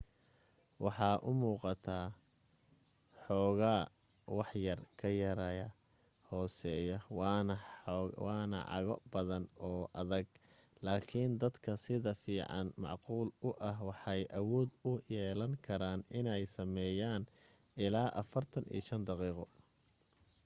[0.83, 2.05] waxay umuuqataa
[3.23, 3.81] xoogaa
[4.37, 5.67] waxyar ka yaraya
[6.29, 7.55] hooseya waana
[8.69, 10.27] cago jaban oo adag
[10.85, 17.23] laakin dadka sida fiican macquul u ah waxay awood u yeelan karaan inay sameeyaan
[17.85, 19.45] ila 45 daqiiqo